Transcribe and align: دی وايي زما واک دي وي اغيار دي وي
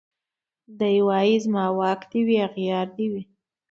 دی 0.79 0.97
وايي 1.07 1.35
زما 1.45 1.65
واک 1.77 2.01
دي 2.11 2.21
وي 2.27 2.35
اغيار 2.47 2.87
دي 2.97 3.05
وي 3.11 3.23